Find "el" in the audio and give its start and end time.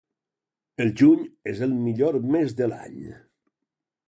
0.85-0.89, 1.67-1.75